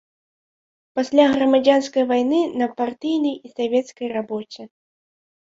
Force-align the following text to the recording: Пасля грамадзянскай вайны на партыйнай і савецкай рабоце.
Пасля 0.99 1.25
грамадзянскай 1.33 2.03
вайны 2.13 2.39
на 2.63 2.71
партыйнай 2.79 3.35
і 3.49 3.55
савецкай 3.59 4.07
рабоце. 4.19 4.63